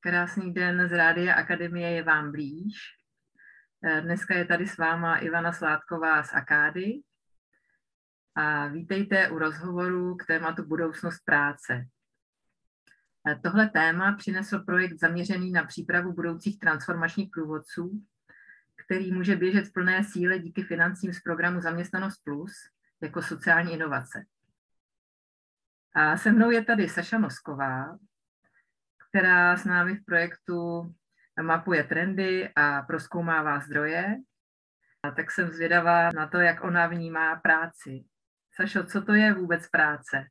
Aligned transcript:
Krásný 0.00 0.54
den 0.54 0.88
z 0.88 0.92
Rádia 0.92 1.34
Akademie 1.34 1.90
je 1.90 2.02
vám 2.02 2.32
blíž. 2.32 2.74
Eh, 3.84 4.00
dneska 4.00 4.34
je 4.34 4.44
tady 4.44 4.66
s 4.66 4.76
váma 4.76 5.16
Ivana 5.16 5.52
Sládková 5.52 6.22
z 6.22 6.34
Akády 6.34 7.02
a 8.34 8.66
vítejte 8.66 9.30
u 9.30 9.38
rozhovoru 9.38 10.16
k 10.16 10.26
tématu 10.26 10.64
budoucnost 10.64 11.18
práce. 11.24 11.86
Eh, 13.28 13.40
tohle 13.42 13.68
téma 13.68 14.12
přinesl 14.12 14.58
projekt 14.58 14.98
zaměřený 14.98 15.50
na 15.50 15.64
přípravu 15.64 16.12
budoucích 16.12 16.58
transformačních 16.58 17.30
průvodců, 17.30 18.02
který 18.84 19.12
může 19.12 19.36
běžet 19.36 19.68
v 19.68 19.72
plné 19.72 20.04
síle 20.04 20.38
díky 20.38 20.62
financím 20.62 21.12
z 21.12 21.20
programu 21.20 21.60
Zaměstnanost 21.60 22.24
Plus 22.24 22.52
jako 23.00 23.22
sociální 23.22 23.72
inovace. 23.72 24.24
A 25.94 26.16
se 26.16 26.32
mnou 26.32 26.50
je 26.50 26.64
tady 26.64 26.88
Saša 26.88 27.18
Nosková, 27.18 27.98
která 29.08 29.56
s 29.56 29.64
námi 29.64 29.94
v 29.94 30.04
projektu 30.04 30.82
mapuje 31.42 31.84
trendy 31.84 32.48
a 32.56 32.82
proskoumává 32.82 33.60
zdroje. 33.60 34.16
A 35.02 35.10
tak 35.10 35.30
jsem 35.30 35.50
zvědavá 35.52 36.10
na 36.10 36.26
to, 36.26 36.38
jak 36.38 36.64
ona 36.64 36.86
vnímá 36.86 37.36
práci. 37.36 38.04
Sašo, 38.54 38.84
co 38.84 39.02
to 39.02 39.12
je 39.12 39.34
vůbec 39.34 39.68
práce? 39.68 40.24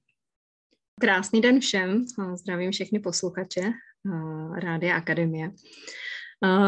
Krásný 1.02 1.42
den 1.42 1.60
všem, 1.60 2.06
zdravím 2.36 2.72
všechny 2.72 3.00
posluchače 3.00 3.62
Rádia 4.64 4.98
Akademie. 4.98 5.52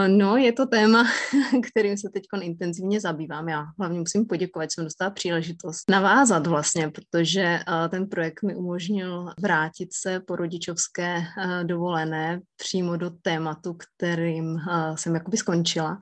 No, 0.08 0.38
je 0.38 0.54
to 0.54 0.66
téma, 0.66 1.04
kterým 1.72 1.98
se 1.98 2.09
teď 2.14 2.23
intenzivně 2.41 3.02
zabývám. 3.02 3.50
Já 3.50 3.66
hlavně 3.80 4.00
musím 4.00 4.26
poděkovat, 4.26 4.66
že 4.66 4.70
jsem 4.73 4.84
dostala 4.84 5.12
příležitost 5.12 5.90
navázat 5.90 6.48
vlastně, 6.48 6.90
protože 6.90 7.59
ten 7.90 8.08
projekt 8.08 8.44
mi 8.44 8.56
umožnil 8.56 9.34
vrátit 9.42 9.89
se 9.94 10.20
po 10.20 10.36
rodičovské 10.36 11.23
dovolené 11.64 12.42
přímo 12.56 12.98
do 12.98 13.09
tématu, 13.09 13.73
kterým 13.73 14.58
jsem 14.95 15.16
jakoby 15.16 15.38
skončila. 15.38 16.00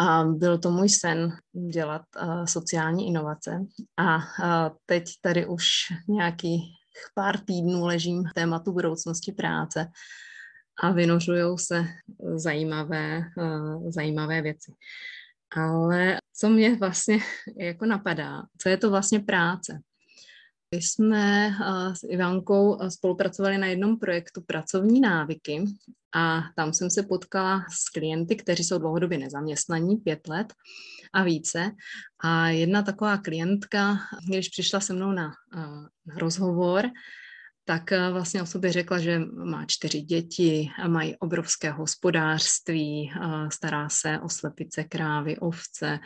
A 0.00 0.24
byl 0.24 0.58
to 0.58 0.70
můj 0.70 0.88
sen 0.88 1.32
dělat 1.72 2.02
sociální 2.44 3.06
inovace. 3.06 3.60
A 3.98 4.18
teď 4.86 5.04
tady 5.22 5.46
už 5.46 5.66
nějaký 6.08 6.60
pár 7.14 7.38
týdnů 7.38 7.86
ležím 7.86 8.24
tématu 8.34 8.72
budoucnosti 8.72 9.32
práce 9.32 9.86
a 10.80 10.92
vynožují 10.92 11.58
se 11.58 11.84
zajímavé, 12.34 13.22
eh, 13.38 13.90
zajímavé 13.90 14.42
věci. 14.42 14.72
Ale 15.56 16.18
co 16.36 16.50
mě 16.50 16.76
vlastně 16.76 17.18
jako 17.56 17.86
napadá, 17.86 18.42
co 18.58 18.68
je 18.68 18.76
to 18.76 18.90
vlastně 18.90 19.20
práce? 19.20 19.80
My 20.74 20.82
jsme 20.82 21.48
eh, 21.48 21.96
s 21.96 22.02
Ivankou 22.08 22.82
eh, 22.82 22.90
spolupracovali 22.90 23.58
na 23.58 23.66
jednom 23.66 23.98
projektu 23.98 24.42
Pracovní 24.46 25.00
návyky 25.00 25.64
a 26.14 26.42
tam 26.56 26.72
jsem 26.72 26.90
se 26.90 27.02
potkala 27.02 27.64
s 27.70 27.88
klienty, 27.88 28.36
kteří 28.36 28.64
jsou 28.64 28.78
dlouhodobě 28.78 29.18
nezaměstnaní, 29.18 29.96
pět 29.96 30.28
let 30.28 30.52
a 31.12 31.22
více. 31.22 31.70
A 32.24 32.48
jedna 32.48 32.82
taková 32.82 33.16
klientka, 33.18 33.98
když 34.28 34.48
přišla 34.48 34.80
se 34.80 34.92
mnou 34.92 35.12
na, 35.12 35.32
na 36.06 36.14
rozhovor, 36.16 36.90
tak 37.64 37.92
eh, 37.92 38.10
vlastně 38.10 38.42
o 38.42 38.46
sobě 38.46 38.72
řekla, 38.72 38.98
že 38.98 39.18
má 39.44 39.64
čtyři 39.66 40.00
děti, 40.00 40.70
mají 40.88 41.16
obrovské 41.16 41.70
hospodářství, 41.70 43.12
stará 43.52 43.88
se 43.88 44.18
o 44.18 44.28
slepice, 44.28 44.84
krávy, 44.84 45.38
ovce, 45.38 45.98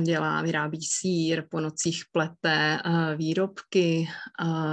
dělá, 0.00 0.42
vyrábí 0.42 0.82
sír, 0.82 1.44
po 1.50 1.60
nocích 1.60 2.04
plete 2.12 2.78
eh, 2.84 3.16
výrobky, 3.16 4.08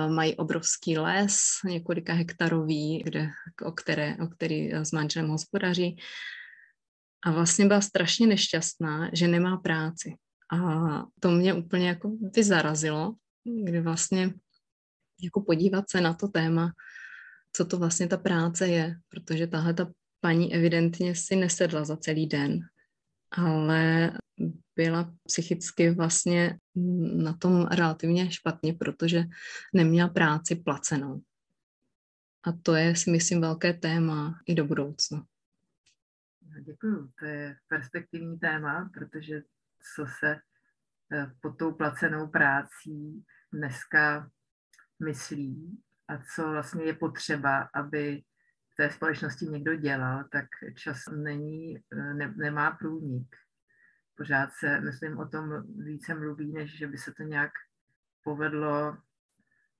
mají 0.09 0.35
obrovský 0.35 0.97
les, 0.97 1.39
několika 1.65 2.13
hektarový, 2.13 3.03
kde, 3.03 3.29
o, 3.65 3.71
které, 3.71 4.17
o 4.23 4.27
který 4.27 4.73
eh, 4.73 4.85
s 4.85 4.91
manželem 4.91 5.29
hospodaří. 5.29 5.97
A 7.25 7.31
vlastně 7.31 7.65
byla 7.65 7.81
strašně 7.81 8.27
nešťastná, 8.27 9.09
že 9.13 9.27
nemá 9.27 9.57
práci. 9.57 10.15
A 10.51 10.59
to 11.19 11.31
mě 11.31 11.53
úplně 11.53 11.87
jako 11.87 12.11
vyzarazilo, 12.35 13.13
kdy 13.63 13.81
vlastně 13.81 14.33
jako 15.23 15.41
podívat 15.41 15.89
se 15.89 16.01
na 16.01 16.13
to 16.13 16.27
téma, 16.27 16.73
co 17.53 17.65
to 17.65 17.77
vlastně 17.77 18.07
ta 18.07 18.17
práce 18.17 18.67
je, 18.67 18.95
protože 19.09 19.47
tahle 19.47 19.73
ta 19.73 19.91
paní 20.21 20.53
evidentně 20.53 21.15
si 21.15 21.35
nesedla 21.35 21.85
za 21.85 21.97
celý 21.97 22.27
den, 22.27 22.59
ale 23.31 24.11
byla 24.75 25.13
psychicky 25.27 25.89
vlastně 25.91 26.59
na 27.15 27.33
tom 27.33 27.67
relativně 27.67 28.31
špatně, 28.31 28.73
protože 28.73 29.23
neměla 29.73 30.09
práci 30.09 30.55
placenou. 30.55 31.21
A 32.43 32.51
to 32.51 32.75
je, 32.75 32.95
si 32.95 33.11
myslím, 33.11 33.41
velké 33.41 33.73
téma 33.73 34.39
i 34.45 34.55
do 34.55 34.65
budoucna. 34.65 35.25
Děkuji, 36.61 37.11
to 37.19 37.25
je 37.25 37.55
perspektivní 37.67 38.39
téma, 38.39 38.89
protože 38.93 39.41
co 39.95 40.05
se 40.19 40.39
eh, 41.13 41.31
pod 41.41 41.57
tou 41.57 41.71
placenou 41.71 42.27
prácí 42.27 43.25
dneska 43.53 44.31
myslí 45.03 45.81
a 46.07 46.17
co 46.35 46.49
vlastně 46.49 46.83
je 46.83 46.93
potřeba, 46.93 47.69
aby 47.73 48.23
v 48.73 48.75
té 48.75 48.89
společnosti 48.89 49.45
někdo 49.45 49.75
dělal, 49.75 50.23
tak 50.31 50.45
čas 50.75 50.97
není, 51.11 51.83
ne, 52.13 52.33
nemá 52.37 52.71
průnik. 52.71 53.35
Pořád 54.17 54.49
se, 54.53 54.81
myslím, 54.81 55.17
o 55.17 55.27
tom 55.27 55.63
více 55.83 56.15
mluví, 56.15 56.53
než 56.53 56.77
že 56.77 56.87
by 56.87 56.97
se 56.97 57.13
to 57.13 57.23
nějak 57.23 57.51
povedlo 58.23 58.97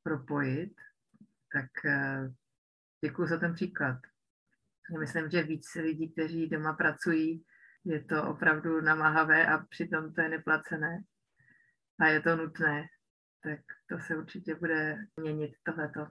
propojit. 0.03 0.73
Tak 1.53 1.85
eh, 1.85 2.33
děkuji 3.05 3.27
za 3.27 3.37
ten 3.37 3.53
příklad. 3.53 3.97
Myslím, 4.99 5.29
že 5.29 5.43
víc 5.43 5.75
lidí, 5.75 6.11
kteří 6.11 6.49
doma 6.49 6.73
pracují, 6.73 7.45
je 7.85 8.03
to 8.03 8.27
opravdu 8.27 8.81
namáhavé 8.81 9.47
a 9.47 9.57
přitom 9.57 10.13
to 10.13 10.21
je 10.21 10.29
neplacené. 10.29 11.03
A 11.99 12.07
je 12.07 12.21
to 12.21 12.35
nutné 12.35 12.87
tak 13.43 13.59
to 13.89 13.99
se 13.99 14.17
určitě 14.17 14.55
bude 14.55 14.97
měnit 15.21 15.51
tohleto. 15.63 16.07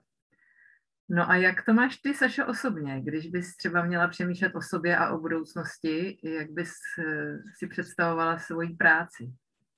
No 1.09 1.29
a 1.29 1.35
jak 1.35 1.65
to 1.65 1.73
máš 1.73 1.97
ty, 1.97 2.13
Sašo, 2.13 2.45
osobně, 2.47 3.01
když 3.01 3.27
bys 3.27 3.57
třeba 3.57 3.85
měla 3.85 4.07
přemýšlet 4.07 4.55
o 4.55 4.61
sobě 4.61 4.97
a 4.97 5.11
o 5.13 5.19
budoucnosti, 5.19 6.19
jak 6.23 6.51
bys 6.51 6.71
eh, 6.99 7.37
si 7.57 7.67
představovala 7.67 8.39
svoji 8.39 8.69
práci? 8.69 9.33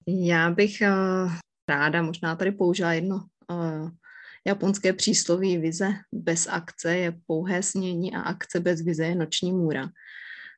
Já 0.08 0.52
bych 0.52 0.82
uh, 0.82 1.32
ráda 1.70 2.02
možná 2.02 2.36
tady 2.36 2.52
použila 2.52 2.94
jedno 2.94 3.16
uh, 3.16 3.90
japonské 4.48 4.94
přísloví 4.94 5.58
vize 5.58 5.88
bez 6.12 6.48
akce 6.48 6.98
je 6.98 7.14
pouhé 7.28 7.64
snění 7.64 8.16
a 8.16 8.22
akce 8.22 8.60
bez 8.60 8.82
vize 8.82 9.06
je 9.06 9.16
noční 9.16 9.52
můra. 9.52 9.90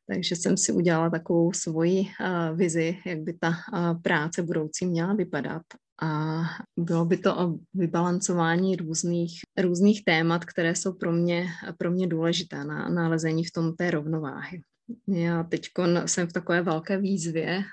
Takže 0.07 0.35
jsem 0.35 0.57
si 0.57 0.71
udělala 0.71 1.09
takovou 1.09 1.53
svoji 1.53 2.01
uh, 2.01 2.57
vizi, 2.57 2.97
jak 3.05 3.19
by 3.19 3.33
ta 3.33 3.49
uh, 3.49 4.01
práce 4.01 4.43
budoucí 4.43 4.85
měla 4.85 5.13
vypadat 5.13 5.61
a 6.03 6.41
bylo 6.77 7.05
by 7.05 7.17
to 7.17 7.37
o 7.37 7.59
vybalancování 7.73 8.75
různých, 8.75 9.39
různých 9.61 10.03
témat, 10.05 10.45
které 10.45 10.75
jsou 10.75 10.93
pro 10.93 11.11
mě, 11.11 11.47
pro 11.77 11.91
mě 11.91 12.07
důležité 12.07 12.63
na 12.63 12.89
nalezení 12.89 13.45
v 13.45 13.51
tom 13.51 13.75
té 13.75 13.91
rovnováhy. 13.91 14.61
Já 15.07 15.43
teď 15.43 15.67
jsem 16.05 16.27
v 16.27 16.33
takové 16.33 16.61
velké 16.61 16.97
výzvě, 16.97 17.63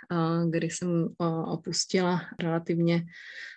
kdy 0.51 0.71
jsem 0.71 1.09
opustila 1.45 2.21
relativně 2.41 3.07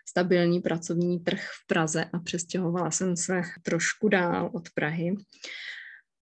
stabilní 0.10 0.62
pracovní 0.62 1.20
trh 1.20 1.42
v 1.42 1.68
Praze 1.68 2.06
a 2.06 2.20
přestěhovala 2.20 2.92
jsem 2.92 3.18
se 3.18 3.42
trošku 3.62 4.10
dál 4.10 4.50
od 4.54 4.70
Prahy. 4.76 5.16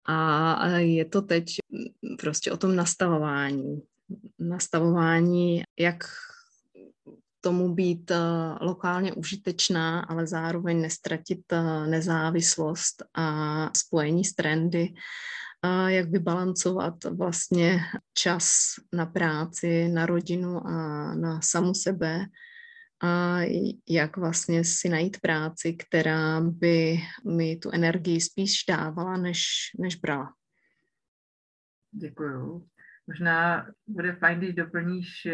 A 0.05 0.67
je 0.77 1.05
to 1.05 1.21
teď 1.21 1.45
prostě 2.19 2.51
o 2.51 2.57
tom 2.57 2.75
nastavování. 2.75 3.81
Nastavování, 4.39 5.63
jak 5.79 6.03
tomu 7.41 7.75
být 7.75 8.11
uh, 8.11 8.17
lokálně 8.61 9.13
užitečná, 9.13 9.99
ale 9.99 10.27
zároveň 10.27 10.81
nestratit 10.81 11.51
uh, 11.51 11.87
nezávislost 11.87 13.03
a 13.13 13.69
spojení 13.77 14.25
s 14.25 14.33
trendy, 14.33 14.93
uh, 15.65 15.87
jak 15.87 16.09
vybalancovat 16.09 17.03
vlastně 17.03 17.79
čas 18.13 18.65
na 18.93 19.05
práci, 19.05 19.87
na 19.87 20.05
rodinu 20.05 20.67
a 20.67 20.71
na 21.15 21.41
samu 21.41 21.73
sebe, 21.73 22.25
a 23.03 23.39
jak 23.89 24.17
vlastně 24.17 24.63
si 24.63 24.89
najít 24.89 25.19
práci, 25.19 25.73
která 25.73 26.41
by 26.41 26.97
mi 27.35 27.55
tu 27.55 27.69
energii 27.73 28.21
spíš 28.21 28.65
dávala, 28.67 29.17
než, 29.17 29.45
než 29.79 29.95
brala. 29.95 30.33
Děkuju. 31.91 32.67
Možná 33.07 33.67
bude 33.87 34.15
fajn, 34.15 34.37
když 34.37 34.53
doplníš 34.53 35.27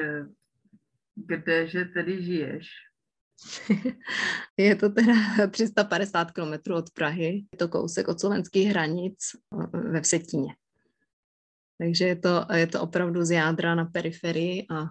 Kdeže 1.15 1.85
tedy 1.85 2.23
žiješ? 2.23 2.67
Je 4.57 4.75
to 4.75 4.89
teda 4.89 5.47
350 5.51 6.31
km 6.31 6.71
od 6.73 6.89
Prahy, 6.89 7.45
je 7.51 7.57
to 7.57 7.67
kousek 7.67 8.07
od 8.07 8.19
slovenských 8.19 8.69
hranic 8.69 9.19
eh, 9.35 9.77
ve 9.77 10.01
Vsetíně. 10.01 10.55
Takže 11.77 12.05
je 12.05 12.15
to, 12.15 12.45
je 12.53 12.67
to 12.67 12.81
opravdu 12.81 13.25
z 13.25 13.31
jádra 13.31 13.75
na 13.75 13.85
periferii 13.85 14.65
a 14.71 14.87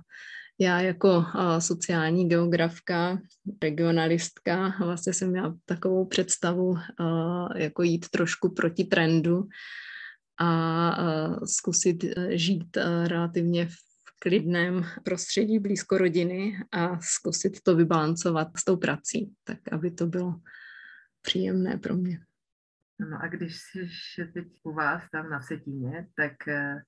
já 0.60 0.80
jako 0.80 1.16
uh, 1.16 1.58
sociální 1.58 2.28
geografka, 2.28 3.18
regionalistka, 3.62 4.74
vlastně 4.78 5.12
jsem 5.12 5.30
měla 5.30 5.56
takovou 5.64 6.04
představu 6.04 6.68
uh, 6.68 6.78
jako 7.56 7.82
jít 7.82 8.08
trošku 8.08 8.54
proti 8.54 8.84
trendu 8.84 9.48
a 10.40 10.96
zkusit 11.44 12.04
žít 12.30 12.76
relativně 13.06 13.66
v 13.66 13.83
klidném 14.24 14.84
prostředí 15.04 15.58
blízko 15.58 15.98
rodiny 15.98 16.64
a 16.72 17.00
zkusit 17.00 17.62
to 17.62 17.76
vybalancovat 17.76 18.48
s 18.56 18.64
tou 18.64 18.76
prací, 18.76 19.34
tak 19.44 19.58
aby 19.72 19.90
to 19.90 20.06
bylo 20.06 20.40
příjemné 21.22 21.78
pro 21.78 21.94
mě. 21.94 22.20
No 23.00 23.22
a 23.22 23.28
když 23.28 23.56
jsi 23.74 24.24
teď 24.32 24.46
u 24.62 24.72
vás 24.72 25.02
tam 25.12 25.30
na 25.30 25.42
Setíně, 25.42 26.08
tak 26.16 26.48
eh, 26.48 26.82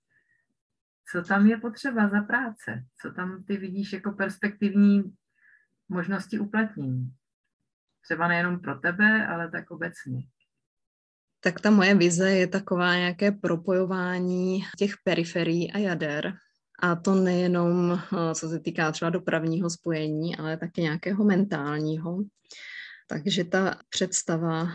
co 1.13 1.23
tam 1.23 1.47
je 1.47 1.57
potřeba 1.57 2.09
za 2.09 2.21
práce? 2.21 2.85
Co 3.03 3.11
tam 3.11 3.45
ty 3.45 3.57
vidíš 3.57 3.93
jako 3.93 4.13
perspektivní 4.13 5.03
možnosti 5.89 6.39
uplatnění? 6.39 7.13
Třeba 8.05 8.29
nejenom 8.29 8.61
pro 8.61 8.75
tebe, 8.75 9.27
ale 9.27 9.51
tak 9.51 9.71
obecně. 9.71 10.27
Tak 11.41 11.61
ta 11.61 11.71
moje 11.71 11.95
vize 11.95 12.31
je 12.31 12.47
taková 12.47 12.97
nějaké 12.97 13.33
propojování 13.33 14.63
těch 14.79 14.95
periferií 15.05 15.73
a 15.73 15.79
jader. 15.79 16.39
A 16.79 16.97
to 16.97 17.15
nejenom, 17.15 17.93
eh, 17.93 18.35
co 18.35 18.49
se 18.49 18.61
týká 18.61 18.93
třeba 18.93 19.11
dopravního 19.11 19.71
spojení, 19.71 20.37
ale 20.37 20.57
také 20.57 20.83
nějakého 20.83 21.25
mentálního. 21.25 22.19
Takže 23.09 23.45
ta 23.45 23.79
představa 23.91 24.69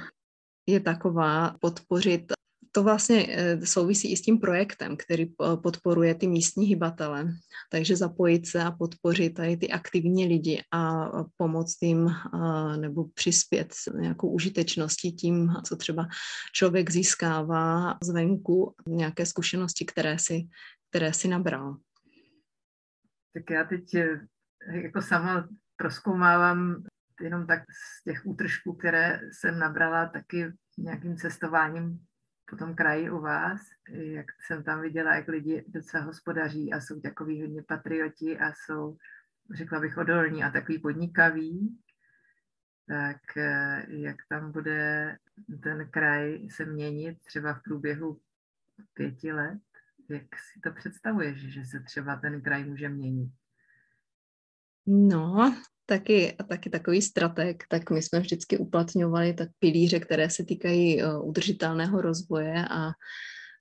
je 0.68 0.80
taková 0.80 1.56
podpořit 1.62 2.34
to 2.72 2.84
vlastně 2.84 3.28
eh, 3.30 3.66
souvisí 3.66 4.12
i 4.12 4.18
s 4.18 4.22
tím 4.22 4.40
projektem, 4.40 4.98
který 4.98 5.24
eh, 5.24 5.58
podporuje 5.58 6.16
ty 6.16 6.28
místní 6.28 6.66
hybatele. 6.66 7.34
Takže 7.72 7.96
zapojit 7.96 8.48
se 8.48 8.64
a 8.64 8.72
podpořit 8.72 9.30
tady 9.30 9.58
ty 9.58 9.70
aktivní 9.70 10.26
lidi 10.26 10.64
a 10.72 11.12
pomoct 11.38 11.78
jim 11.82 12.10
nebo 12.76 13.06
přispět 13.14 13.74
nějakou 14.00 14.30
užitečností 14.30 15.12
tím, 15.12 15.54
co 15.66 15.76
třeba 15.76 16.08
člověk 16.54 16.92
získává 16.92 17.98
zvenku, 18.04 18.76
nějaké 18.88 19.26
zkušenosti, 19.26 19.86
které 19.86 20.20
si, 20.20 20.48
které 20.90 21.14
si 21.14 21.28
nabral. 21.28 21.78
Tak 23.34 23.50
já 23.50 23.64
teď 23.64 23.96
eh, 23.96 24.20
jako 24.68 25.02
sama 25.02 25.50
proskoumávám 25.76 26.84
jenom 27.22 27.48
tak 27.48 27.64
z 27.72 28.04
těch 28.04 28.26
útržků, 28.26 28.74
které 28.74 29.20
jsem 29.32 29.60
nabrala 29.60 30.06
taky 30.06 30.54
nějakým 30.78 31.18
cestováním 31.18 32.00
po 32.50 32.58
tom 32.58 32.76
kraji 32.76 33.10
u 33.10 33.22
vás, 33.22 33.62
jak 33.90 34.26
jsem 34.46 34.64
tam 34.64 34.82
viděla, 34.82 35.16
jak 35.16 35.28
lidi 35.28 35.66
docela 35.68 36.04
hospodaří 36.04 36.74
a 36.74 36.82
jsou 36.82 37.02
takový 37.02 37.42
hodně 37.42 37.64
patrioti 37.64 38.40
a 38.40 38.54
jsou, 38.54 38.98
řekla 39.54 39.80
bych, 39.80 39.98
odolní 39.98 40.44
a 40.44 40.52
takový 40.52 40.80
podnikaví, 40.80 41.80
tak 42.88 43.38
eh, 43.38 43.86
jak 43.88 44.16
tam 44.30 44.52
bude 44.52 45.18
ten 45.64 45.90
kraj 45.90 46.50
se 46.50 46.66
měnit 46.66 47.18
třeba 47.26 47.54
v 47.54 47.64
průběhu 47.64 48.22
pěti 48.94 49.32
let, 49.32 49.62
jak 50.14 50.24
si 50.24 50.60
to 50.64 50.72
představuješ, 50.72 51.38
že 51.38 51.66
se 51.66 51.80
třeba 51.80 52.16
ten 52.16 52.42
kraj 52.42 52.66
může 52.66 52.90
měnit? 52.90 53.32
No, 54.88 55.56
taky, 55.86 56.36
taky 56.50 56.70
takový 56.70 57.02
strateg, 57.02 57.64
tak 57.70 57.90
my 57.90 58.02
jsme 58.02 58.20
vždycky 58.20 58.58
uplatňovali 58.58 59.34
tak 59.34 59.50
pilíře, 59.60 60.00
které 60.00 60.30
se 60.30 60.44
týkají 60.44 61.04
uh, 61.04 61.30
udržitelného 61.30 62.02
rozvoje 62.02 62.66
a 62.70 62.92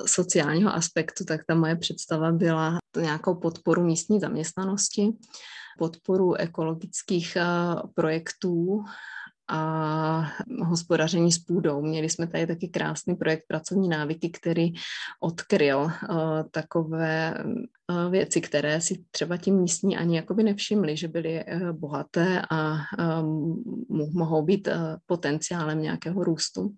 sociálního 0.06 0.75
aspektu, 0.75 1.25
tak 1.25 1.41
ta 1.47 1.55
moje 1.55 1.76
představa 1.76 2.32
byla 2.32 2.79
nějakou 2.97 3.35
podporu 3.35 3.85
místní 3.85 4.20
zaměstnanosti, 4.20 5.08
podporu 5.79 6.35
ekologických 6.35 7.37
uh, 7.37 7.91
projektů 7.94 8.85
a 9.50 10.32
hospodaření 10.64 11.32
s 11.32 11.38
půdou. 11.38 11.82
Měli 11.82 12.11
jsme 12.11 12.26
tady 12.26 12.47
taky 12.47 12.69
krásný 12.69 13.14
projekt 13.14 13.44
Pracovní 13.49 13.88
návyky, 13.88 14.31
který 14.31 14.73
odkryl 15.20 15.79
uh, 15.79 15.91
takové 16.50 17.35
uh, 17.44 18.11
věci, 18.11 18.41
které 18.41 18.81
si 18.81 19.05
třeba 19.11 19.37
ti 19.37 19.50
místní 19.50 19.97
ani 19.97 20.17
jakoby 20.17 20.43
nevšimli, 20.43 20.97
že 20.97 21.08
byly 21.08 21.44
uh, 21.44 21.73
bohaté 21.73 22.43
a 22.50 22.76
mohou 24.12 24.43
být 24.43 24.69
potenciálem 25.06 25.82
nějakého 25.82 26.25
růstu 26.25 26.75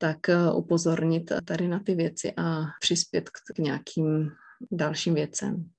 tak 0.00 0.18
upozornit 0.54 1.32
tady 1.44 1.68
na 1.68 1.78
ty 1.78 1.94
věci 1.94 2.32
a 2.36 2.64
přispět 2.80 3.30
k, 3.30 3.54
k 3.54 3.58
nějakým 3.58 4.30
dalším 4.70 5.14
věcem. 5.14 5.70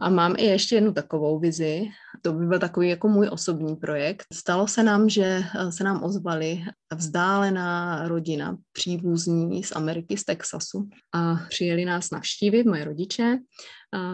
A 0.00 0.10
mám 0.10 0.34
i 0.38 0.44
ještě 0.44 0.74
jednu 0.74 0.92
takovou 0.92 1.38
vizi. 1.38 1.82
To 2.22 2.32
by 2.32 2.46
byl 2.46 2.58
takový 2.58 2.88
jako 2.88 3.08
můj 3.08 3.28
osobní 3.32 3.76
projekt. 3.76 4.24
Stalo 4.32 4.68
se 4.68 4.82
nám, 4.82 5.08
že 5.08 5.42
eh, 5.58 5.72
se 5.72 5.84
nám 5.84 6.04
ozvali 6.04 6.64
vzdálená 6.94 8.02
rodina 8.08 8.56
příbuzní 8.72 9.64
z 9.64 9.72
Ameriky, 9.72 10.16
z 10.16 10.24
Texasu 10.24 10.88
a 11.12 11.34
přijeli 11.48 11.84
nás 11.84 12.10
navštívit, 12.10 12.64
moje 12.64 12.84
rodiče. 12.84 13.38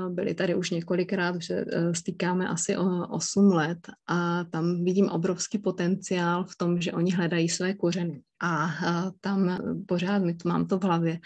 Byli 0.08 0.34
tady 0.34 0.54
už 0.54 0.70
několikrát, 0.70 1.36
už 1.36 1.46
se 1.46 1.64
eh, 1.72 1.94
stýkáme 1.94 2.48
asi 2.48 2.76
o 2.76 3.06
8 3.06 3.52
let 3.52 3.78
a 4.06 4.44
tam 4.44 4.84
vidím 4.84 5.08
obrovský 5.08 5.58
potenciál 5.58 6.44
v 6.44 6.56
tom, 6.56 6.80
že 6.80 6.92
oni 6.92 7.12
hledají 7.12 7.48
své 7.48 7.74
kořeny. 7.74 8.22
A 8.42 8.70
tam 9.20 9.58
pořád 9.88 10.22
mám 10.44 10.66
to 10.66 10.78
v 10.78 10.82
hlavě 10.82 11.18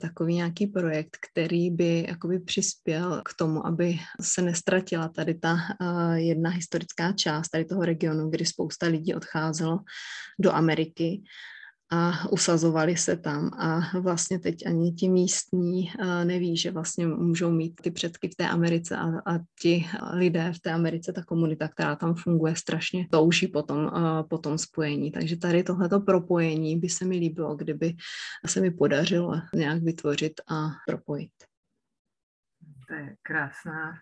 takový 0.00 0.34
nějaký 0.34 0.66
projekt, 0.66 1.16
který 1.30 1.70
by 1.70 2.06
jakoby 2.08 2.38
přispěl 2.38 3.22
k 3.24 3.34
tomu, 3.34 3.66
aby 3.66 3.98
se 4.20 4.42
nestratila 4.42 5.08
tady 5.08 5.34
ta 5.34 5.56
jedna 6.14 6.50
historická 6.50 7.12
část 7.12 7.48
tady 7.48 7.64
toho 7.64 7.84
regionu, 7.84 8.30
kdy 8.30 8.46
spousta 8.46 8.86
lidí 8.86 9.14
odcházelo 9.14 9.80
do 10.38 10.52
Ameriky 10.52 11.22
a 11.90 12.28
usazovali 12.32 12.96
se 12.96 13.16
tam 13.16 13.50
a 13.58 13.98
vlastně 14.00 14.38
teď 14.38 14.66
ani 14.66 14.92
ti 14.92 15.08
místní 15.08 15.92
neví, 16.24 16.56
že 16.56 16.70
vlastně 16.70 17.06
můžou 17.06 17.50
mít 17.50 17.80
ty 17.82 17.90
předky 17.90 18.28
v 18.28 18.34
té 18.34 18.48
Americe 18.48 18.96
a, 18.96 19.04
a 19.04 19.38
ti 19.60 19.86
lidé 20.12 20.52
v 20.52 20.60
té 20.60 20.72
Americe, 20.72 21.12
ta 21.12 21.24
komunita, 21.24 21.68
která 21.68 21.96
tam 21.96 22.14
funguje, 22.14 22.56
strašně 22.56 23.08
touží 23.10 23.48
po 23.48 23.62
tom, 23.62 23.84
uh, 23.84 24.22
po 24.30 24.38
tom 24.38 24.58
spojení. 24.58 25.10
Takže 25.10 25.36
tady 25.36 25.62
tohleto 25.62 26.00
propojení 26.00 26.78
by 26.78 26.88
se 26.88 27.04
mi 27.04 27.16
líbilo, 27.16 27.56
kdyby 27.56 27.96
se 28.46 28.60
mi 28.60 28.70
podařilo 28.70 29.32
nějak 29.54 29.82
vytvořit 29.82 30.32
a 30.48 30.68
propojit. 30.86 31.32
To 32.88 32.94
je 32.94 33.16
krásná 33.22 33.98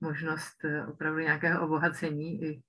možnost 0.00 0.64
eh, 0.64 0.86
opravdu 0.86 1.20
nějakého 1.20 1.64
obohacení 1.64 2.42
i, 2.42 2.62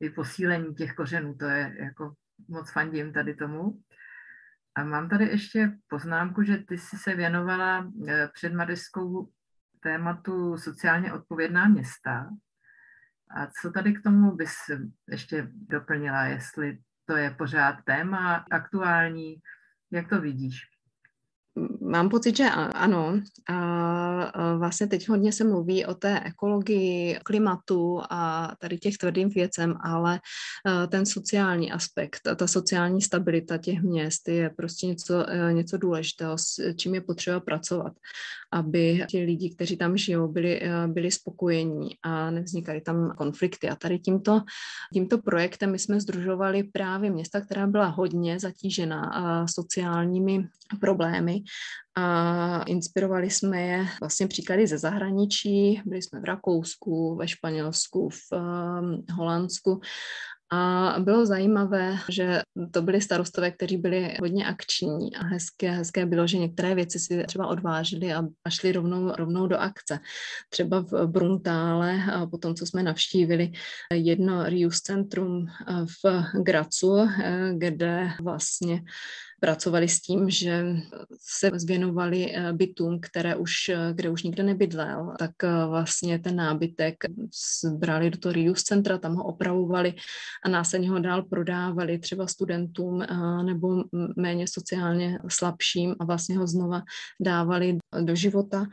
i 0.00 0.10
posílení 0.10 0.74
těch 0.74 0.94
kořenů. 0.94 1.34
To 1.34 1.44
je 1.44 1.76
jako 1.78 2.14
moc 2.48 2.72
fandím 2.72 3.12
tady 3.12 3.34
tomu. 3.34 3.82
A 4.74 4.84
mám 4.84 5.08
tady 5.08 5.24
ještě 5.24 5.72
poznámku, 5.88 6.42
že 6.42 6.56
ty 6.56 6.78
jsi 6.78 6.98
se 6.98 7.14
věnovala 7.14 7.90
eh, 8.08 8.28
před 8.32 8.52
tématu 9.80 10.58
sociálně 10.58 11.12
odpovědná 11.12 11.68
města. 11.68 12.30
A 13.36 13.46
co 13.46 13.70
tady 13.70 13.92
k 13.92 14.02
tomu 14.02 14.36
bys 14.36 14.54
ještě 15.08 15.48
doplnila, 15.52 16.24
jestli 16.24 16.78
to 17.04 17.16
je 17.16 17.30
pořád 17.30 17.76
téma 17.84 18.44
aktuální, 18.50 19.36
jak 19.90 20.08
to 20.08 20.20
vidíš? 20.20 20.73
Mám 21.80 22.08
pocit, 22.08 22.36
že 22.36 22.44
ano. 22.74 23.20
A 23.48 24.56
vlastně 24.56 24.86
teď 24.86 25.08
hodně 25.08 25.32
se 25.32 25.44
mluví 25.44 25.86
o 25.86 25.94
té 25.94 26.20
ekologii, 26.20 27.18
klimatu 27.22 28.00
a 28.10 28.52
tady 28.58 28.78
těch 28.78 28.98
tvrdým 28.98 29.28
věcem, 29.28 29.74
ale 29.80 30.20
ten 30.88 31.06
sociální 31.06 31.72
aspekt, 31.72 32.20
ta 32.36 32.46
sociální 32.46 33.02
stabilita 33.02 33.58
těch 33.58 33.82
měst 33.82 34.28
je 34.28 34.50
prostě 34.50 34.86
něco, 34.86 35.26
něco 35.52 35.78
důležitého, 35.78 36.38
s 36.38 36.74
čím 36.76 36.94
je 36.94 37.00
potřeba 37.00 37.40
pracovat, 37.40 37.92
aby 38.52 39.04
ti 39.08 39.24
lidi, 39.24 39.54
kteří 39.54 39.76
tam 39.76 39.96
žijou, 39.96 40.28
byli, 40.28 40.62
byli 40.86 41.10
spokojení 41.10 41.90
a 42.02 42.30
nevznikaly 42.30 42.80
tam 42.80 43.14
konflikty. 43.16 43.68
A 43.68 43.76
tady 43.76 43.98
tímto, 43.98 44.40
tímto 44.92 45.18
projektem 45.18 45.72
my 45.72 45.78
jsme 45.78 46.00
združovali 46.00 46.62
právě 46.62 47.10
města, 47.10 47.40
která 47.40 47.66
byla 47.66 47.86
hodně 47.86 48.40
zatížena 48.40 49.46
sociálními 49.48 50.48
problémy 50.80 51.43
a 51.96 52.62
inspirovali 52.62 53.30
jsme 53.30 53.62
je 53.62 53.86
vlastně 54.00 54.28
příklady 54.28 54.66
ze 54.66 54.78
zahraničí. 54.78 55.82
Byli 55.86 56.02
jsme 56.02 56.20
v 56.20 56.24
Rakousku, 56.24 57.16
ve 57.16 57.28
Španělsku, 57.28 58.08
v 58.08 58.18
um, 58.32 59.04
Holandsku 59.12 59.80
a 60.52 60.94
bylo 60.98 61.26
zajímavé, 61.26 61.98
že 62.08 62.42
to 62.70 62.82
byli 62.82 63.00
starostové, 63.00 63.50
kteří 63.50 63.76
byli 63.76 64.16
hodně 64.20 64.46
akční 64.46 65.16
a 65.16 65.24
hezké, 65.24 65.70
hezké 65.70 66.06
bylo, 66.06 66.26
že 66.26 66.38
některé 66.38 66.74
věci 66.74 66.98
si 66.98 67.24
třeba 67.26 67.46
odvážili 67.46 68.14
a, 68.14 68.22
šli 68.48 68.72
rovnou, 68.72 69.12
rovnou 69.12 69.46
do 69.46 69.56
akce. 69.56 69.98
Třeba 70.48 70.80
v 70.80 71.06
Bruntále, 71.06 72.04
a 72.12 72.26
potom, 72.26 72.54
co 72.54 72.66
jsme 72.66 72.82
navštívili, 72.82 73.52
jedno 73.94 74.44
Rius 74.44 74.80
centrum 74.80 75.46
v 76.04 76.22
Gracu, 76.42 77.08
kde 77.58 78.10
vlastně 78.22 78.82
pracovali 79.44 79.88
s 79.88 80.00
tím, 80.00 80.30
že 80.30 80.64
se 81.20 81.50
zvěnovali 81.54 82.32
bytům, 82.52 83.00
které 83.00 83.36
už, 83.36 83.52
kde 83.92 84.10
už 84.10 84.22
nikde 84.22 84.42
nebydlel, 84.42 85.12
tak 85.18 85.30
vlastně 85.68 86.18
ten 86.18 86.36
nábytek 86.36 86.94
zbrali 87.64 88.10
do 88.10 88.18
toho 88.18 88.32
Rius 88.32 88.62
centra, 88.62 88.98
tam 88.98 89.14
ho 89.14 89.24
opravovali 89.24 89.94
a 90.44 90.48
následně 90.48 90.90
ho 90.90 90.98
dál 90.98 91.22
prodávali 91.22 91.98
třeba 91.98 92.26
studentům 92.26 93.04
nebo 93.44 93.84
méně 94.16 94.46
sociálně 94.48 95.18
slabším 95.28 95.94
a 96.00 96.04
vlastně 96.04 96.38
ho 96.38 96.46
znova 96.46 96.82
dávali 97.20 97.78
do 98.00 98.14
života 98.14 98.66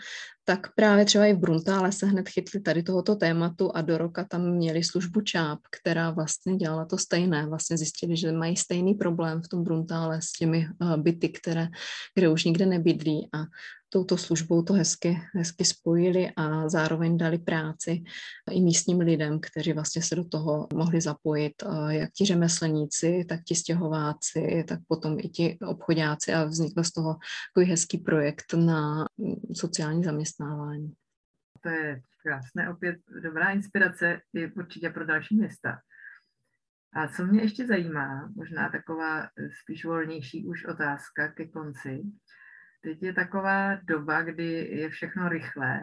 tak 0.46 0.76
právě 0.76 1.06
třeba 1.06 1.26
i 1.26 1.34
v 1.34 1.40
Bruntále 1.40 1.92
se 1.92 2.06
hned 2.06 2.30
chytli 2.30 2.60
tady 2.60 2.84
tohoto 2.84 3.16
tématu 3.16 3.72
a 3.76 3.82
do 3.82 3.98
roka 3.98 4.24
tam 4.24 4.52
měli 4.52 4.84
službu 4.84 5.22
ČÁP, 5.22 5.60
která 5.72 6.12
vlastně 6.12 6.56
dělala 6.56 6.86
to 6.86 6.98
stejné. 6.98 7.46
Vlastně 7.46 7.78
zjistili, 7.78 8.18
že 8.18 8.32
mají 8.32 8.58
stejný 8.58 8.94
problém 8.94 9.42
v 9.42 9.48
tom 9.48 9.64
Bruntále 9.64 10.22
s 10.22 10.32
těmi 10.32 10.68
eh, 10.68 10.98
byty, 10.98 11.30
které, 11.30 11.68
kde 12.16 12.30
už 12.30 12.44
nikde 12.44 12.66
nebydlí 12.66 13.30
a 13.34 13.38
touto 13.94 14.18
službou 14.18 14.64
to 14.64 14.74
hezky, 14.74 15.22
hezky 15.34 15.66
spojili 15.66 16.32
a 16.38 16.70
zároveň 16.70 17.18
dali 17.18 17.38
práci 17.38 18.04
i 18.52 18.62
místním 18.62 19.00
lidem, 19.00 19.40
kteří 19.40 19.74
vlastně 19.74 20.02
se 20.02 20.16
do 20.16 20.24
toho 20.24 20.68
mohli 20.74 21.02
zapojit, 21.02 21.54
eh, 21.64 21.96
jak 21.96 22.12
ti 22.12 22.26
řemeslníci, 22.26 23.26
tak 23.30 23.40
ti 23.44 23.56
stěhováci, 23.56 24.64
tak 24.68 24.80
potom 24.88 25.18
i 25.20 25.30
ti 25.30 25.58
obchodáci 25.68 26.34
a 26.34 26.44
vznikl 26.44 26.84
z 26.84 26.92
toho 26.92 27.16
takový 27.54 27.72
hezký 27.72 27.98
projekt 27.98 28.54
na 28.54 29.06
mm, 29.18 29.36
sociální 29.56 30.04
zaměstnávání. 30.04 30.94
To 31.64 31.70
je 31.70 32.02
krásné, 32.24 32.70
opět 32.70 32.96
dobrá 33.24 33.50
inspirace 33.50 34.20
i 34.34 34.52
určitě 34.52 34.90
pro 34.90 35.06
další 35.06 35.36
města. 35.36 35.80
A 36.94 37.08
co 37.08 37.26
mě 37.26 37.42
ještě 37.42 37.68
zajímá, 37.68 38.32
možná 38.36 38.70
taková 38.70 39.28
spíš 39.62 39.86
volnější 39.86 40.46
už 40.46 40.66
otázka 40.66 41.28
ke 41.28 41.48
konci, 41.48 42.04
teď 42.82 43.04
je 43.04 43.14
taková 43.14 43.76
doba, 43.76 44.22
kdy 44.22 44.54
je 44.72 44.90
všechno 44.90 45.30
rychlé 45.30 45.82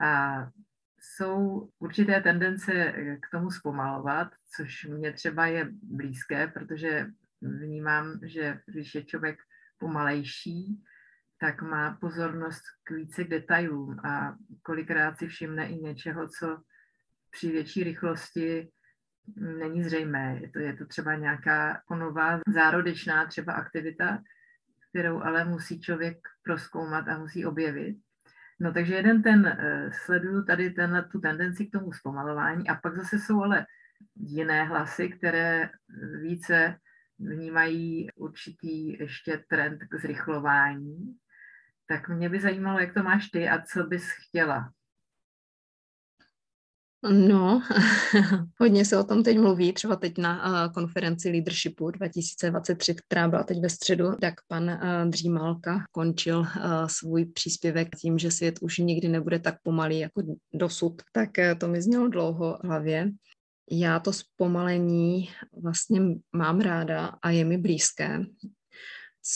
a 0.00 0.42
jsou 1.00 1.68
určité 1.78 2.20
tendence 2.20 2.94
k 3.22 3.30
tomu 3.30 3.50
zpomalovat, 3.50 4.28
což 4.56 4.84
mě 4.84 5.12
třeba 5.12 5.46
je 5.46 5.68
blízké, 5.82 6.46
protože 6.46 7.06
vnímám, 7.42 8.20
že 8.22 8.60
když 8.66 8.94
je 8.94 9.04
člověk 9.04 9.38
pomalejší, 9.78 10.82
tak 11.40 11.62
má 11.62 11.98
pozornost 12.00 12.62
k 12.84 12.90
více 12.90 13.24
detailům 13.24 14.00
a 14.04 14.36
kolikrát 14.62 15.18
si 15.18 15.28
všimne 15.28 15.68
i 15.68 15.76
něčeho, 15.76 16.28
co 16.28 16.62
při 17.30 17.52
větší 17.52 17.84
rychlosti 17.84 18.70
není 19.36 19.84
zřejmé. 19.84 20.38
Je 20.40 20.50
to, 20.50 20.58
je 20.58 20.76
to 20.76 20.86
třeba 20.86 21.14
nějaká 21.14 21.82
nová 21.90 22.40
zárodečná 22.48 23.26
třeba 23.26 23.52
aktivita, 23.52 24.22
kterou 24.98 25.22
ale 25.22 25.44
musí 25.44 25.80
člověk 25.80 26.18
proskoumat 26.42 27.08
a 27.08 27.18
musí 27.18 27.46
objevit. 27.46 27.96
No 28.60 28.72
takže 28.72 28.94
jeden 28.94 29.22
ten, 29.22 29.46
uh, 29.46 29.92
sleduju 29.92 30.44
tady 30.44 30.70
tenhle, 30.70 31.02
tu 31.02 31.20
tendenci 31.20 31.66
k 31.66 31.72
tomu 31.72 31.92
zpomalování 31.92 32.68
a 32.68 32.74
pak 32.74 32.96
zase 32.96 33.18
jsou 33.18 33.42
ale 33.42 33.66
jiné 34.16 34.64
hlasy, 34.64 35.08
které 35.08 35.70
více 36.22 36.76
vnímají 37.18 38.10
určitý 38.16 38.98
ještě 38.98 39.44
trend 39.48 39.78
k 39.90 40.00
zrychlování. 40.00 41.16
Tak 41.86 42.08
mě 42.08 42.28
by 42.28 42.40
zajímalo, 42.40 42.78
jak 42.78 42.94
to 42.94 43.02
máš 43.02 43.28
ty 43.28 43.48
a 43.48 43.62
co 43.62 43.86
bys 43.86 44.10
chtěla 44.10 44.72
No, 47.02 47.62
hodně 48.60 48.84
se 48.84 48.98
o 48.98 49.04
tom 49.04 49.22
teď 49.22 49.38
mluví, 49.38 49.72
třeba 49.72 49.96
teď 49.96 50.18
na 50.18 50.46
uh, 50.66 50.72
konferenci 50.72 51.30
Leadershipu 51.30 51.90
2023, 51.90 52.94
která 52.94 53.28
byla 53.28 53.42
teď 53.42 53.60
ve 53.60 53.70
středu, 53.70 54.04
tak 54.20 54.34
pan 54.48 54.64
uh, 54.64 55.10
Dřímalka 55.10 55.84
končil 55.92 56.38
uh, 56.40 56.46
svůj 56.86 57.24
příspěvek 57.24 57.88
tím, 57.96 58.18
že 58.18 58.30
svět 58.30 58.58
už 58.60 58.78
nikdy 58.78 59.08
nebude 59.08 59.38
tak 59.38 59.54
pomalý 59.62 59.98
jako 59.98 60.22
dosud, 60.54 61.02
tak 61.12 61.30
to 61.60 61.68
mi 61.68 61.82
znělo 61.82 62.08
dlouho 62.08 62.58
v 62.62 62.66
hlavě. 62.66 63.10
Já 63.70 63.98
to 63.98 64.12
zpomalení 64.12 65.28
vlastně 65.62 66.00
mám 66.32 66.60
ráda 66.60 67.06
a 67.06 67.30
je 67.30 67.44
mi 67.44 67.58
blízké. 67.58 68.20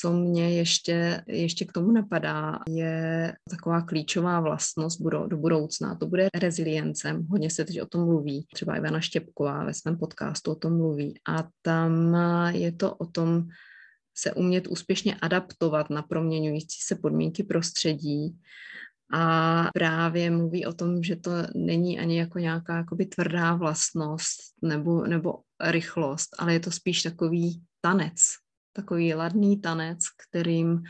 Co 0.01 0.13
mě 0.13 0.57
ještě, 0.59 1.25
ještě 1.27 1.65
k 1.65 1.73
tomu 1.73 1.93
napadá, 1.93 2.59
je 2.69 3.35
taková 3.51 3.83
klíčová 3.83 4.41
vlastnost 4.41 5.03
do 5.03 5.37
budoucna. 5.37 5.95
To 5.95 6.07
bude 6.07 6.29
reziliencem. 6.35 7.27
Hodně 7.31 7.51
se 7.51 7.65
teď 7.65 7.83
o 7.83 7.87
tom 7.87 8.05
mluví. 8.05 8.47
Třeba 8.55 8.77
Ivana 8.77 9.01
Štěpková 9.01 9.65
ve 9.65 9.75
svém 9.75 9.99
podcastu 9.99 10.51
o 10.51 10.55
tom 10.55 10.77
mluví. 10.77 11.21
A 11.29 11.49
tam 11.63 12.17
je 12.51 12.73
to 12.73 12.95
o 12.95 13.07
tom 13.07 13.49
se 14.19 14.33
umět 14.33 14.67
úspěšně 14.67 15.15
adaptovat 15.15 15.91
na 15.91 16.03
proměňující 16.03 16.79
se 16.81 16.95
podmínky 16.95 17.43
prostředí, 17.43 18.39
a 19.15 19.69
právě 19.75 20.31
mluví 20.31 20.67
o 20.67 20.73
tom, 20.73 21.03
že 21.03 21.17
to 21.17 21.31
není 21.55 22.01
ani 22.01 22.19
jako 22.19 22.39
nějaká 22.39 22.77
jakoby 22.77 23.07
tvrdá 23.07 23.55
vlastnost 23.55 24.41
nebo, 24.63 25.07
nebo 25.07 25.35
rychlost, 25.61 26.29
ale 26.39 26.53
je 26.53 26.61
to 26.61 26.71
spíš 26.71 27.03
takový 27.03 27.63
tanec, 27.81 28.19
takový 28.73 29.15
ladný 29.15 29.61
tanec, 29.61 29.99
kterým 30.29 30.83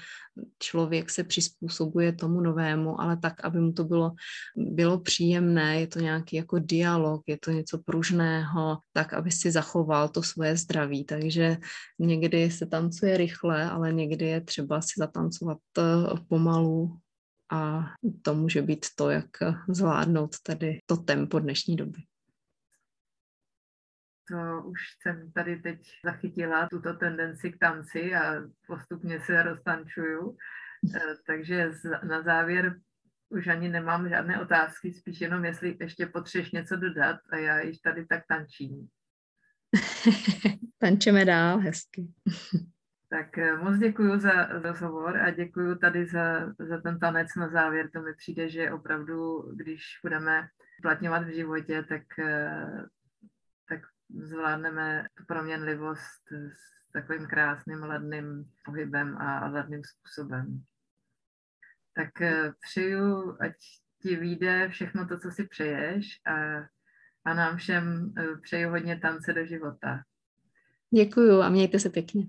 člověk 0.58 1.10
se 1.10 1.24
přizpůsobuje 1.24 2.12
tomu 2.12 2.40
novému, 2.40 3.00
ale 3.00 3.16
tak, 3.16 3.44
aby 3.44 3.60
mu 3.60 3.72
to 3.72 3.84
bylo, 3.84 4.12
bylo 4.56 5.00
příjemné, 5.00 5.80
je 5.80 5.86
to 5.86 6.00
nějaký 6.00 6.36
jako 6.36 6.58
dialog, 6.58 7.22
je 7.26 7.38
to 7.38 7.50
něco 7.50 7.78
pružného, 7.78 8.78
tak, 8.92 9.12
aby 9.12 9.30
si 9.30 9.50
zachoval 9.50 10.08
to 10.08 10.22
svoje 10.22 10.56
zdraví. 10.56 11.04
Takže 11.04 11.56
někdy 11.98 12.50
se 12.50 12.66
tancuje 12.66 13.16
rychle, 13.16 13.70
ale 13.70 13.92
někdy 13.92 14.26
je 14.26 14.40
třeba 14.40 14.82
si 14.82 14.92
zatancovat 14.98 15.58
eh, 15.78 15.82
pomalu. 16.28 16.98
A 17.52 17.84
to 18.22 18.34
může 18.34 18.62
být 18.62 18.86
to, 18.96 19.10
jak 19.10 19.28
zvládnout 19.68 20.36
tady 20.42 20.78
to 20.86 20.96
tempo 20.96 21.38
dnešní 21.38 21.76
doby 21.76 22.02
to 24.28 24.62
už 24.68 24.80
jsem 25.00 25.32
tady 25.32 25.56
teď 25.56 25.78
zachytila 26.04 26.68
tuto 26.68 26.94
tendenci 26.94 27.52
k 27.52 27.58
tanci 27.58 28.14
a 28.14 28.42
postupně 28.66 29.20
se 29.20 29.42
roztančuju. 29.42 30.36
Eh, 30.96 31.14
takže 31.26 31.70
na 32.08 32.22
závěr 32.22 32.80
už 33.28 33.46
ani 33.46 33.68
nemám 33.68 34.08
žádné 34.08 34.40
otázky, 34.40 34.92
spíš 34.92 35.20
jenom 35.20 35.44
jestli 35.44 35.76
ještě 35.80 36.06
potřebuješ 36.06 36.52
něco 36.52 36.76
dodat 36.76 37.16
a 37.30 37.36
já 37.36 37.60
již 37.60 37.78
tady 37.78 38.06
tak 38.06 38.22
tančím. 38.28 38.88
Tančeme 40.78 41.24
dál, 41.24 41.58
hezky. 41.58 42.08
Tak 43.08 43.38
eh, 43.38 43.56
moc 43.56 43.78
děkuji 43.78 44.20
za 44.20 44.46
rozhovor 44.46 45.16
a 45.16 45.30
děkuji 45.30 45.74
tady 45.74 46.06
za, 46.06 46.54
za 46.58 46.80
ten 46.80 46.98
tanec 46.98 47.28
na 47.36 47.48
závěr. 47.48 47.90
To 47.90 48.02
mi 48.02 48.14
přijde, 48.14 48.48
že 48.48 48.72
opravdu, 48.72 49.42
když 49.56 49.82
budeme 50.02 50.48
platňovat 50.82 51.24
v 51.24 51.34
životě, 51.34 51.84
tak 51.88 52.02
eh, 52.18 52.66
zvládneme 54.14 55.06
tu 55.14 55.24
proměnlivost 55.24 56.32
s 56.32 56.92
takovým 56.92 57.26
krásným 57.26 57.82
ladným 57.82 58.44
pohybem 58.64 59.18
a 59.18 59.48
ladným 59.48 59.82
způsobem. 59.84 60.62
Tak 61.94 62.20
eh, 62.20 62.52
přeju, 62.60 63.36
ať 63.40 63.52
ti 64.02 64.16
vyjde 64.16 64.68
všechno 64.68 65.08
to, 65.08 65.18
co 65.18 65.30
si 65.30 65.44
přeješ 65.44 66.20
a, 66.26 66.32
a 67.24 67.34
nám 67.34 67.56
všem 67.56 68.14
eh, 68.18 68.36
přeju 68.42 68.70
hodně 68.70 68.98
tance 68.98 69.32
do 69.32 69.46
života. 69.46 70.02
Děkuju 70.94 71.40
a 71.40 71.48
mějte 71.48 71.78
se 71.78 71.90
pěkně. 71.90 72.26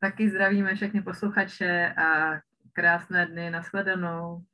Taky 0.00 0.30
zdravíme 0.30 0.74
všechny 0.74 1.02
posluchače 1.02 1.94
a 1.94 2.40
krásné 2.72 3.26
dny, 3.26 3.50
nashledanou. 3.50 4.44